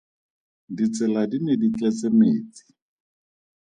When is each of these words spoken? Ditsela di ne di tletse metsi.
Ditsela 0.75 1.21
di 1.29 1.37
ne 1.41 1.53
di 1.61 1.67
tletse 1.75 2.07
metsi. 2.19 2.63